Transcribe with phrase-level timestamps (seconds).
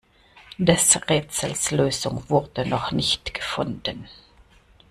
[0.57, 4.09] Des Rätsels Lösung wurde noch nicht gefunden.